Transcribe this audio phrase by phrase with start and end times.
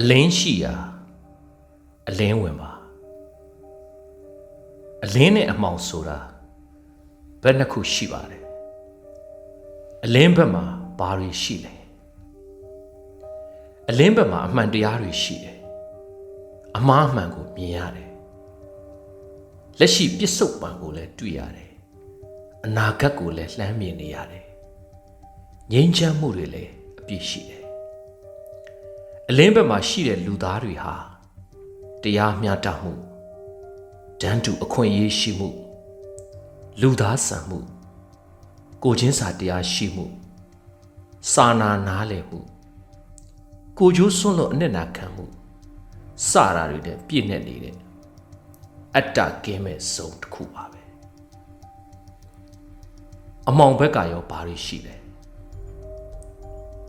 [0.00, 0.74] အလင်းရှိရာ
[2.08, 2.70] အလင်းဝင်ပါ
[5.04, 6.18] အလင်းနဲ့အမှောင်ဆိုတာ
[7.42, 8.44] ဘယ်နှစ်ခုရှိပါတယ်
[10.04, 10.64] အလင်းဘက်မှာ
[10.98, 11.74] ဘာတွေရှိလဲ
[13.90, 15.58] အလင်းဘက်မှာအမှန်တရားတွေရှိတယ်
[16.76, 18.10] အမှားအမှန်ကိုမြင်ရတယ်
[19.78, 21.70] လက်ရှိပြစ္ဆုတ်ပံကိုလည်းတွေ့ရတယ်
[22.64, 24.44] အနာဂတ်ကိုလည်းလှမ်းမြင်နေရတယ်
[25.72, 26.70] ငြိမ်းချမ်းမှုတွေလည်း
[27.00, 27.65] အပြည့်ရှိတယ်
[29.30, 30.94] အလင်းဘက်မှာရှိတဲ့လူသားတွေဟာ
[32.02, 32.92] တရားမျှတမှု
[34.20, 35.48] တန်းတူအခွင့်အရေးရှိမှု
[36.80, 37.58] လူသားဆန်မှု
[38.84, 40.06] ကိုချင်းစာတရားရှိမှု
[41.32, 42.40] စာနာနားလည်မှု
[43.78, 45.24] ကိုကျိုးစွန့်လို့အနစ်နာခံမှု
[46.28, 47.76] စတာတွေနဲ့ပြည့်နေနေတဲ့
[48.96, 50.82] အတ္တကင်းမဲ့ဇုံတစ်ခုပါပဲ
[53.48, 54.96] အမောင်ဘက်ကရောဘာတွေရှိလဲ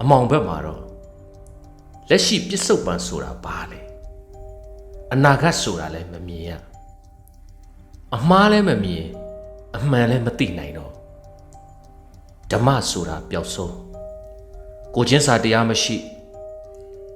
[0.02, 0.87] အမောင်ဘက်မှာတော့
[2.10, 3.80] လက်ရှိပြစ္ဆုတ်ပံဆိုတာဘာလဲ
[5.14, 6.52] အနာဂတ်ဆိုတာလည်းမမြင်ရ
[8.16, 9.06] အမှားလည်းမမြင်
[9.76, 10.94] အမှန်လည်းမသိနိုင်တော့
[12.52, 13.76] ဓမ္မဆိုတာပျောက်ဆုံး
[14.96, 15.98] ကိုချင်းစာတရားမရှိ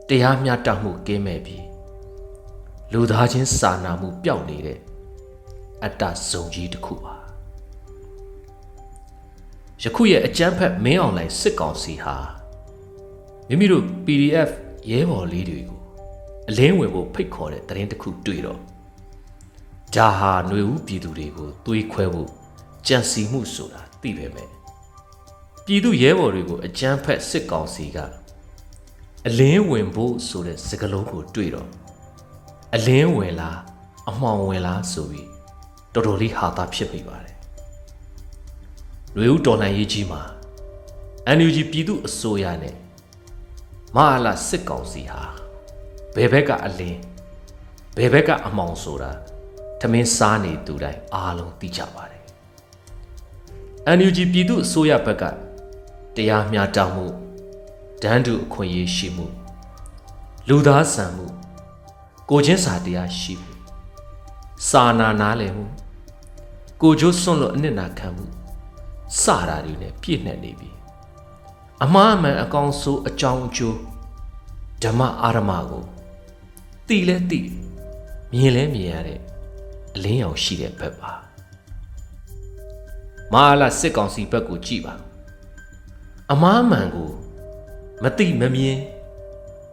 [0.09, 1.66] တရားမျှတမှုကင်းမဲ့ပြီး
[2.92, 4.80] လူသားချင်းစာနာမှုပျောက်နေတဲ့
[5.84, 7.16] အတ္တဇုံကြီးတစ်ခုပါ
[9.84, 12.17] ယခုရဲ့အကျန်းဖက်မင်းအောင်လိုင်စစ်ကောင်စီဟာ
[13.47, 14.52] မိမိတို့ PDF
[14.90, 15.80] ရဲဘော်လေးတွေကို
[16.50, 18.60] အလင်းဝင်ဖို့ဖိတ်ခေါ်တဲ့တရင်တစ်ခုတွေ့တော့
[19.96, 22.30] ဒါဟာຫນွေဦးပြည်သူတွေကိုသွေးခွဲဖို့
[22.88, 24.48] ကြံစီမှုဆိုတာသိပဲမဲ့
[25.66, 27.98] ပြည်သူရဲဘော်တွေကိုအကြမ်းဖက်စစ်ကောင်စီက
[29.28, 31.70] အလင်းဝင်ဖို့ဆိုတဲ့စကားလုံးကိုတွေ့တော့
[32.76, 33.58] အလင်းဝင်လား
[34.09, 35.28] အမှောင်ဝင်လားဆိုပြီး
[35.94, 37.36] တော်တော်လေးဟာတာဖြစ်မိပါတယ်။
[39.19, 40.22] လူဦးတော်လှန်ရေးကြီးမှာ
[41.38, 42.75] NUG ပြည်သူအစိုးရနဲ့
[43.96, 45.24] မဟာလာစစ်ကောင်စီဟာ
[46.16, 47.00] ဘယ်ဘက်ကအလင်း
[47.97, 49.12] ဘယ်ဘက်ကအမှောင်ဆိုတာ
[49.79, 52.22] ထမင်းစားနေသူတိုင်းအားလုံးသိကြပါတယ်။
[53.97, 55.24] NUG ပြည်သူအစိုးရဘက်က
[56.16, 57.06] တရားမျှတမှု
[58.01, 59.28] ဒန်းတူအခွင့်အရေးရှိမှု
[60.47, 61.28] လူသားဆန်မှု
[62.30, 63.51] ကိုချင်းစာတရားရှိမှု
[64.69, 65.66] စာနာနားလည်မှု
[66.81, 68.25] ကိုကျိုးစွန့်လို့အနစ်နာခံမှု
[69.22, 70.69] စတာတွေနဲ့ပြည့်နှက်နေပြီ
[71.86, 73.78] အမှားအမှန်အကောင်းဆိုးအကြောင်းအကျိုး
[74.84, 75.84] ဓမ္မအာရမကို
[76.88, 77.42] တိလဲတိ
[78.31, 79.19] မြင်လဲမြင်ရတဲ့
[79.96, 81.12] အလင်းရောင်ရှိတဲ့ဘက်ပါ
[83.34, 84.94] မဟာလာစစ်ကောင်စီဘက်ကိုကြည့်ပါ
[86.31, 87.12] အမားမှန်ကို
[88.03, 88.80] မတိမမြင်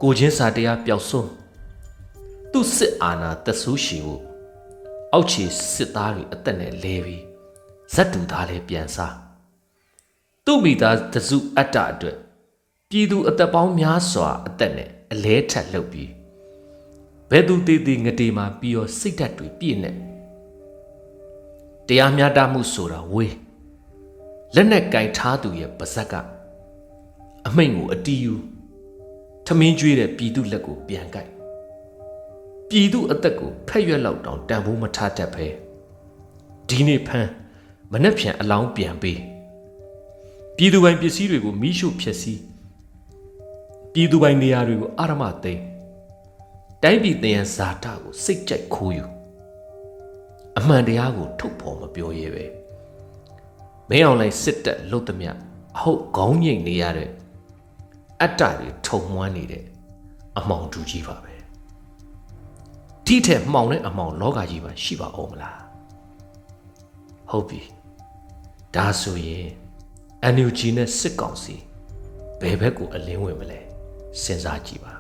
[0.03, 1.31] ကိုချင်းစာတရားပျောက်ဆုံး
[2.53, 4.23] သူ့စစ်အာဏာတဆူးရှိဖို့
[5.13, 5.45] အောက်ခြေ
[5.75, 7.25] စစ်သားတွေအသက်နဲ့လဲပြီး
[7.95, 9.28] ဇက်တူသားလည်းပြန်စား
[10.51, 12.17] သူ့မိသားတစုအတ္တအတွက်
[12.91, 16.11] ပြည်သူအသက်ပေါင်းများစွာအသက်နဲ့အလဲထက်လှုပ်ပြီး
[17.31, 19.91] ဘယ်သူတည်တည်ငတေမှာပြီးတော့စိတ်ဓာတ်တွေပြည့်နေ
[21.89, 23.35] တရားမျှတမှုဆိုတာဝေး
[24.55, 26.15] လက်နဲ့ကင်ထားသူရဲ့ပါဇက်က
[27.47, 28.35] အမိန့်ကိုအတီးယူ
[29.47, 31.31] ထမင်းကျွေးတဲ့ပြည်သူလက်ကိုပြန်ကြိုက်
[32.69, 35.47] ပြည်သူအသက်ကိုဖက်ရွက်လောက်တောင်တန်ဖိုးမထားတတ်ပဲ
[36.69, 37.31] ဒီနေ့ဖမ်း
[37.93, 39.21] မနှက်ဖြန်အလောင်းပြန်ပေး
[40.61, 42.41] ပြည်သူပိုင်ပစ္စည်းတွေကိုမိရှုဖျက်ဆီး
[43.93, 45.63] ပြည်သူပိုင်နေရာတွေကိုအာရမသိမ်း
[46.83, 49.05] တိုင်းပြည်တယံဇာတကိုစိတ်ကြိုက်ခိုးယူ
[50.59, 52.45] အမှန်တရားကိုထုတ်ဖော်မပြောရဲပဲ
[53.89, 55.31] မင်းအောင်လိုက်စစ်တပ်လုတ်သမျှ
[55.77, 57.11] အဟုတ်ခေါင်းငိတ်နေရတဲ့
[58.23, 59.65] အတ္တတွေထုံမွမ်းနေတဲ့
[60.39, 61.35] အမောင်တူကြီးပါပဲ
[63.07, 65.61] ဒီထက်မှောင်တဲ့အမောင်လောကကြီးမှာရှိပါအောင်မလား
[67.31, 67.61] ဟုတ်ပြီ
[68.75, 69.49] ဒါဆိုရင်
[70.35, 71.55] NUG နဲ့စစ်ကောင်စီ
[72.41, 73.61] ဘယ်ဘက်ကိုအလင်းဝင်မလဲ
[74.23, 74.95] စဉ်းစားကြည့်ပါ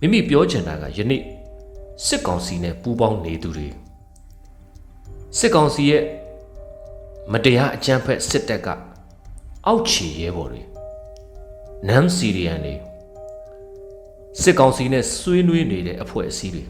[0.00, 1.22] မိမိပြောချင်တာကယနေ့
[2.06, 3.68] စစ်ကောင်စီနဲ့ပူးပေါင်းနေသူတွေ
[5.38, 6.02] စစ်ကောင်စီရဲ့
[7.32, 8.68] မတရားအကြမ်းဖက်စစ်တပ်က
[9.66, 10.62] အောက်ခြေရဲဘော်တွေ
[11.88, 12.74] နမ်စီရီယန်တွေ
[14.40, 16.64] စစ်ကောင်စီနဲ့ဆွေးနွေးနေတဲ့အဖွဲ့အစည်းတွေ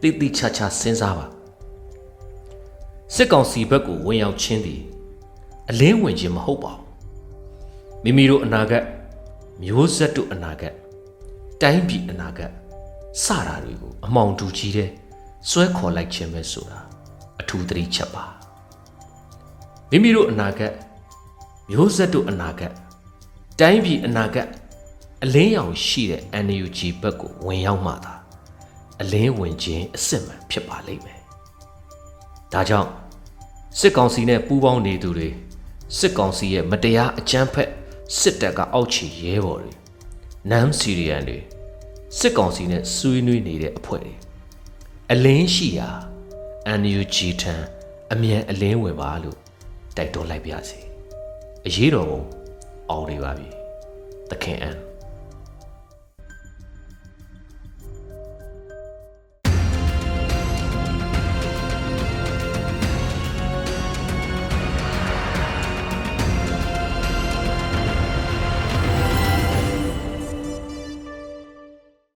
[0.00, 1.26] တိတိချာချာစဉ်းစားပါ
[3.14, 4.82] စစ်ကောင်စီဘက်ကိုဝင်ရောက်ချင်းသည်
[5.70, 6.84] အလင်းဝင်ခြင်းမဟုတ်ပါဘူး
[8.04, 8.84] မိမိတို့အနာဂတ်
[9.62, 10.74] မျိုးဆက်တို့အနာဂတ်
[11.60, 12.50] တိုင်းပြည်အနာဂတ်
[13.22, 14.90] စတာတွေကိုအမောင်တူကြီးတဲ့
[15.50, 16.80] စွဲခေါ်လိုက်ခြင်းပဲဆိုတာ
[17.40, 18.24] အထူးသတိချက်ပါ
[19.90, 20.72] မိမိတို့အနာဂတ်
[21.70, 22.72] မျိုးဆက်တို့အနာဂတ်
[23.60, 24.48] တိုင်းပြည်အနာဂတ်
[25.24, 28.14] အလင်းရောင်ရှိတဲ့ NUG ဘက်ကိုဝင်ရောက်မှသာ
[29.00, 31.20] အလင်းဝင်ခြင်းအစစ်မှန်ဖြစ်ပါလိမ့်မယ်။
[32.52, 32.90] ဒါကြောင့်
[33.78, 35.28] စစ်ကောင်စီနဲ့ပူးပေါင်းနေသူတွေ
[35.98, 37.70] စစ်ကောင်စီရဲ့မတရားအကြမ်းဖက်
[38.18, 39.72] စစ်တပ်ကအောက်ခြေရဲဘော်တွေ
[40.50, 41.38] နမ်စီရီယန်တွေ
[42.18, 44.14] စစ်ကောင်စီနဲ့ဆွေးနွေးနေတဲ့အဖွဲ့တွေ
[45.12, 45.90] အလင်းရှိရာ
[46.80, 47.54] NUG ထံ
[48.12, 49.38] အမြန်အလင်းဝင်ပါလို့
[49.96, 50.80] တိုက်တွန်းလိုက်ပါစေ
[51.66, 52.22] အရေးတော်ပုံ
[52.90, 53.48] အောင်နေပါပြီ
[54.30, 54.76] သခင်အန်